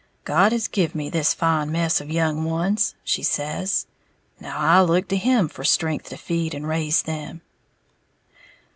[0.23, 3.85] "God has give me this fine mess of young ones," she says;
[4.39, 7.41] "now I look to Him for strength to feed and raise them."